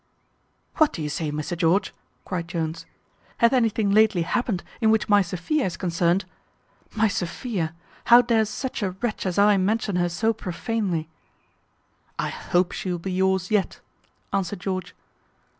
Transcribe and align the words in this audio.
"What 0.77 0.93
do 0.93 1.01
you 1.03 1.09
say, 1.09 1.31
Mr 1.31 1.55
George?" 1.55 1.93
cried 2.25 2.47
Jones. 2.47 2.87
"Hath 3.37 3.53
anything 3.53 3.91
lately 3.91 4.23
happened 4.23 4.63
in 4.81 4.89
which 4.89 5.07
my 5.07 5.21
Sophia 5.21 5.65
is 5.65 5.77
concerned? 5.77 6.25
My 6.95 7.07
Sophia! 7.07 7.75
how 8.05 8.23
dares 8.23 8.49
such 8.49 8.81
a 8.81 8.89
wretch 9.03 9.27
as 9.27 9.37
I 9.37 9.57
mention 9.57 9.97
her 9.97 10.09
so 10.09 10.33
profanely." 10.33 11.07
"I 12.17 12.29
hope 12.29 12.71
she 12.71 12.91
will 12.91 12.97
be 12.97 13.11
yours 13.11 13.51
yet," 13.51 13.79
answered 14.33 14.61
George. 14.61 14.95